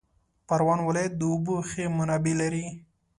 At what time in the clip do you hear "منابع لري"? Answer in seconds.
1.97-2.65